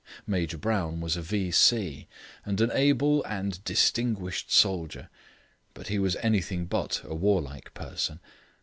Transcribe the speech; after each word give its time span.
Major 0.25 0.57
Brown 0.57 0.99
was 0.99 1.15
a 1.15 1.21
V.C., 1.21 2.07
and 2.43 2.59
an 2.59 2.71
able 2.73 3.23
and 3.25 3.63
distinguished 3.63 4.51
soldier, 4.51 5.09
but 5.75 5.89
he 5.89 5.99
was 5.99 6.15
anything 6.23 6.65
but 6.65 7.01
a 7.03 7.13
warlike 7.13 7.71
person. 7.75 8.19